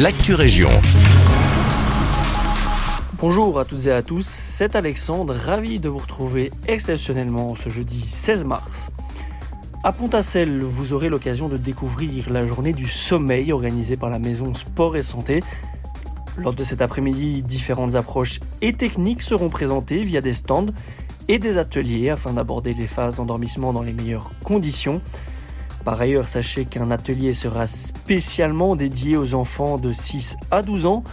l'actu 0.00 0.34
région. 0.34 0.70
Bonjour 3.20 3.60
à 3.60 3.64
toutes 3.64 3.86
et 3.86 3.92
à 3.92 4.02
tous, 4.02 4.26
c'est 4.26 4.74
Alexandre, 4.74 5.34
ravi 5.34 5.78
de 5.78 5.88
vous 5.88 5.98
retrouver 5.98 6.50
exceptionnellement 6.66 7.54
ce 7.54 7.68
jeudi 7.68 8.04
16 8.10 8.44
mars. 8.44 8.90
À 9.84 9.92
Pontacelle, 9.92 10.62
vous 10.62 10.92
aurez 10.92 11.08
l'occasion 11.08 11.48
de 11.48 11.56
découvrir 11.56 12.28
la 12.30 12.44
journée 12.44 12.72
du 12.72 12.86
sommeil 12.86 13.52
organisée 13.52 13.96
par 13.96 14.10
la 14.10 14.18
maison 14.18 14.52
Sport 14.54 14.96
et 14.96 15.04
Santé. 15.04 15.40
Lors 16.38 16.54
de 16.54 16.64
cet 16.64 16.82
après-midi, 16.82 17.42
différentes 17.42 17.94
approches 17.94 18.40
et 18.62 18.72
techniques 18.72 19.22
seront 19.22 19.48
présentées 19.48 20.02
via 20.02 20.20
des 20.20 20.32
stands 20.32 20.66
et 21.28 21.38
des 21.38 21.56
ateliers 21.56 22.10
afin 22.10 22.32
d'aborder 22.32 22.74
les 22.74 22.88
phases 22.88 23.14
d'endormissement 23.14 23.72
dans 23.72 23.82
les 23.82 23.92
meilleures 23.92 24.32
conditions. 24.42 25.00
Par 25.84 26.00
ailleurs, 26.00 26.28
sachez 26.28 26.64
qu'un 26.64 26.90
atelier 26.90 27.34
sera 27.34 27.66
spécialement 27.66 28.74
dédié 28.74 29.16
aux 29.16 29.34
enfants 29.34 29.76
de 29.76 29.92
6 29.92 30.36
à 30.50 30.62
12 30.62 30.86
ans. 30.86 31.04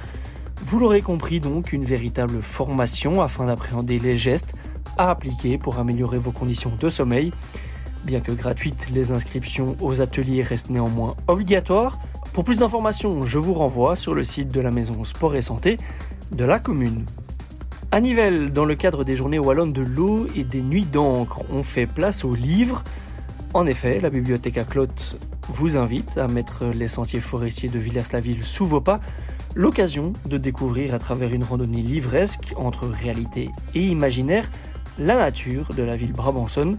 Vous 0.66 0.80
l'aurez 0.80 1.02
compris 1.02 1.42
donc, 1.42 1.74
une 1.74 1.84
véritable 1.84 2.42
formation 2.42 3.22
afin 3.22 3.48
d'appréhender 3.48 4.00
les 4.00 4.18
gestes 4.18 4.56
à 4.98 5.10
appliquer 5.10 5.58
pour 5.58 5.80
améliorer 5.80 6.18
vos 6.18 6.32
conditions 6.32 6.72
de 6.80 6.90
sommeil. 6.90 7.32
Bien 8.06 8.22
que 8.22 8.32
gratuites, 8.32 8.88
les 8.94 9.12
inscriptions 9.12 9.76
aux 9.82 10.00
ateliers 10.00 10.42
restent 10.42 10.70
néanmoins 10.70 11.16
obligatoires. 11.28 12.00
Pour 12.34 12.46
plus 12.46 12.58
d'informations, 12.58 13.26
je 13.26 13.40
vous 13.40 13.54
renvoie 13.54 13.98
sur 13.98 14.14
le 14.14 14.24
site 14.24 14.54
de 14.54 14.62
la 14.62 14.72
maison 14.72 15.04
Sport 15.04 15.36
et 15.36 15.42
Santé 15.42 15.78
de 16.32 16.46
la 16.46 16.60
commune. 16.60 17.06
À 17.92 18.00
Nivelles, 18.00 18.54
dans 18.54 18.64
le 18.64 18.76
cadre 18.76 19.04
des 19.04 19.18
journées 19.18 19.38
wallonnes 19.38 19.74
de 19.74 19.82
l'eau 19.82 20.26
et 20.34 20.46
des 20.46 20.62
nuits 20.62 20.86
d'encre, 20.86 21.44
on 21.52 21.62
fait 21.62 21.88
place 21.88 22.24
aux 22.24 22.36
livres. 22.36 22.86
En 23.54 23.68
effet, 23.68 24.00
la 24.00 24.10
bibliothèque 24.10 24.58
à 24.58 24.64
Clotte 24.64 25.18
vous 25.50 25.76
invite 25.76 26.18
à 26.18 26.30
mettre 26.30 26.66
les 26.68 26.88
sentiers 26.88 27.20
forestiers 27.20 27.68
de 27.68 27.80
Villers-la-Ville 27.80 28.46
sous 28.46 28.66
vos 28.66 28.80
pas, 28.80 29.02
l'occasion 29.56 30.14
de 30.28 30.38
découvrir 30.38 30.94
à 30.94 31.00
travers 31.00 31.34
une 31.34 31.44
randonnée 31.44 31.82
livresque 31.82 32.54
entre 32.56 32.88
réalité 32.88 33.50
et 33.76 33.82
imaginaire 33.82 34.50
la 34.98 35.18
nature 35.18 35.74
de 35.76 35.84
la 35.84 35.98
ville 35.98 36.14
brabançonne. 36.14 36.78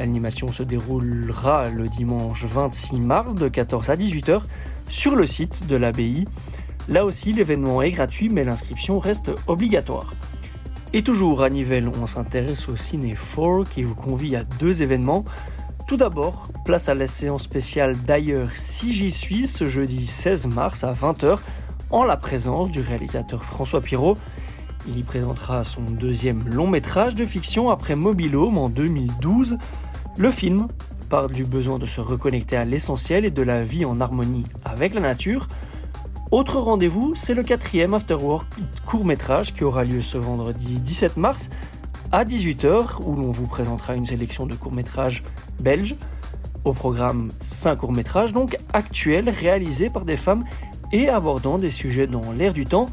L'animation 0.00 0.50
se 0.50 0.64
déroulera 0.64 1.70
le 1.70 1.86
dimanche 1.86 2.46
26 2.46 2.96
mars 2.96 3.34
de 3.36 3.46
14 3.46 3.90
à 3.90 3.96
18h 3.96 4.42
sur 4.88 5.14
le 5.14 5.24
site 5.24 5.68
de 5.68 5.76
l'abbaye. 5.76 6.26
Là 6.88 7.04
aussi, 7.04 7.32
l'événement 7.32 7.80
est 7.80 7.92
gratuit, 7.92 8.28
mais 8.28 8.42
l'inscription 8.42 8.98
reste 8.98 9.30
obligatoire. 9.46 10.12
Et 10.94 11.04
toujours 11.04 11.42
à 11.42 11.48
Nivelles, 11.48 11.88
on 11.88 12.08
s'intéresse 12.08 12.68
au 12.68 12.76
Ciné 12.76 13.14
4 13.14 13.64
qui 13.70 13.84
vous 13.84 13.94
convie 13.94 14.34
à 14.34 14.42
deux 14.42 14.82
événements. 14.82 15.24
Tout 15.92 15.98
d'abord, 15.98 16.48
place 16.64 16.88
à 16.88 16.94
la 16.94 17.06
séance 17.06 17.42
spéciale 17.42 17.94
d'ailleurs 18.06 18.52
si 18.54 18.94
j'y 18.94 19.10
suis 19.10 19.46
ce 19.46 19.66
jeudi 19.66 20.06
16 20.06 20.46
mars 20.46 20.84
à 20.84 20.94
20h 20.94 21.38
en 21.90 22.04
la 22.04 22.16
présence 22.16 22.70
du 22.70 22.80
réalisateur 22.80 23.44
François 23.44 23.82
Pirot. 23.82 24.16
Il 24.88 24.98
y 24.98 25.02
présentera 25.02 25.64
son 25.64 25.82
deuxième 25.82 26.48
long 26.48 26.66
métrage 26.66 27.14
de 27.14 27.26
fiction 27.26 27.68
après 27.68 27.94
Mobile 27.94 28.36
Home 28.36 28.56
en 28.56 28.70
2012. 28.70 29.58
Le 30.16 30.30
film 30.30 30.68
parle 31.10 31.30
du 31.30 31.44
besoin 31.44 31.78
de 31.78 31.84
se 31.84 32.00
reconnecter 32.00 32.56
à 32.56 32.64
l'essentiel 32.64 33.26
et 33.26 33.30
de 33.30 33.42
la 33.42 33.62
vie 33.62 33.84
en 33.84 34.00
harmonie 34.00 34.44
avec 34.64 34.94
la 34.94 35.02
nature. 35.02 35.46
Autre 36.30 36.58
rendez-vous, 36.58 37.14
c'est 37.14 37.34
le 37.34 37.42
quatrième 37.42 37.92
Afterwork 37.92 38.48
court 38.86 39.04
métrage 39.04 39.52
qui 39.52 39.62
aura 39.62 39.84
lieu 39.84 40.00
ce 40.00 40.16
vendredi 40.16 40.76
17 40.78 41.18
mars 41.18 41.50
à 42.12 42.24
18h 42.26 43.02
où 43.04 43.16
l'on 43.16 43.32
vous 43.32 43.46
présentera 43.46 43.94
une 43.94 44.04
sélection 44.04 44.46
de 44.46 44.54
courts 44.54 44.74
métrages 44.74 45.24
belges. 45.60 45.96
Au 46.64 46.74
programme 46.74 47.30
5 47.40 47.76
courts 47.76 47.92
métrages 47.92 48.32
donc 48.32 48.56
actuels 48.72 49.30
réalisés 49.30 49.88
par 49.88 50.04
des 50.04 50.16
femmes 50.16 50.44
et 50.92 51.08
abordant 51.08 51.56
des 51.56 51.70
sujets 51.70 52.06
dans 52.06 52.32
l'air 52.32 52.52
du 52.52 52.66
temps. 52.66 52.90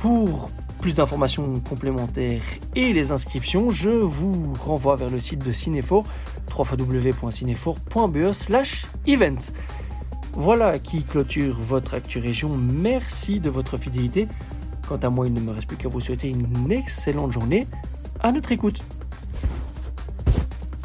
Pour 0.00 0.50
plus 0.82 0.96
d'informations 0.96 1.58
complémentaires 1.60 2.42
et 2.76 2.92
les 2.92 3.10
inscriptions, 3.10 3.70
je 3.70 3.88
vous 3.88 4.52
renvoie 4.60 4.96
vers 4.96 5.08
le 5.08 5.18
site 5.18 5.44
de 5.44 5.52
Cinéfort 5.52 6.04
www.cinefour.be 6.56 8.32
slash 8.32 8.86
event. 9.06 9.40
Voilà 10.34 10.78
qui 10.78 11.02
clôture 11.02 11.56
votre 11.58 11.94
Actu 11.94 12.18
Région. 12.18 12.54
Merci 12.54 13.40
de 13.40 13.48
votre 13.48 13.78
fidélité. 13.78 14.28
Quant 14.86 14.98
à 14.98 15.08
moi, 15.08 15.26
il 15.26 15.32
ne 15.32 15.40
me 15.40 15.52
reste 15.52 15.66
plus 15.66 15.78
qu'à 15.78 15.88
vous 15.88 16.00
souhaiter 16.00 16.28
une 16.28 16.70
excellente 16.70 17.30
journée. 17.30 17.66
À 18.24 18.32
notre 18.32 18.52
écoute. 18.52 18.80